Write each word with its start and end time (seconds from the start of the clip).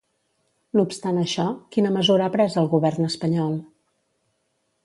No 0.77 0.85
obstant 0.87 1.19
això, 1.25 1.45
quina 1.77 1.93
mesura 1.97 2.27
ha 2.29 2.33
pres 2.39 2.57
el 2.63 2.73
Govern 2.75 3.09
espanyol? 3.11 3.55